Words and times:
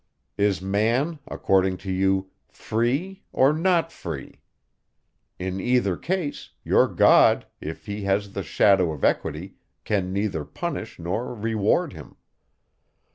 Is 0.39 0.63
man, 0.63 1.19
according 1.27 1.77
to 1.85 1.91
you, 1.91 2.31
free, 2.49 3.21
or 3.31 3.53
not 3.53 3.91
free? 3.91 4.41
In 5.37 5.59
either 5.59 5.95
case, 5.95 6.49
your 6.63 6.87
God, 6.87 7.45
if 7.59 7.85
he 7.85 8.01
has 8.05 8.33
the 8.33 8.41
shadow 8.41 8.93
of 8.93 9.03
equity, 9.03 9.57
can 9.83 10.11
neither 10.11 10.43
punish 10.43 10.97
nor 10.97 11.35
reward 11.35 11.93
him. 11.93 12.15